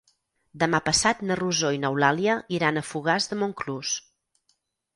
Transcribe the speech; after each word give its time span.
Demà 0.61 0.79
passat 0.87 1.21
na 1.31 1.37
Rosó 1.41 1.71
i 1.75 1.81
n'Eulàlia 1.85 2.39
iran 2.61 2.81
a 2.81 2.85
Fogars 2.93 3.31
de 3.35 3.41
Montclús. 3.43 3.95